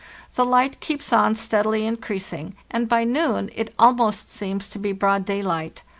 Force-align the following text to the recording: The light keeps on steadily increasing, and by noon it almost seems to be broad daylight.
The 0.33 0.47
light 0.47 0.79
keeps 0.79 1.13
on 1.13 1.35
steadily 1.35 1.85
increasing, 1.85 2.55
and 2.71 2.89
by 2.89 3.03
noon 3.03 3.51
it 3.53 3.71
almost 3.77 4.31
seems 4.31 4.67
to 4.69 4.79
be 4.79 4.93
broad 4.93 5.25
daylight. 5.25 5.83